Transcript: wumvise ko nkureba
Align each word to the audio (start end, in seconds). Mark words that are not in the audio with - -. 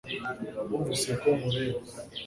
wumvise 0.69 1.11
ko 1.21 1.27
nkureba 1.37 1.79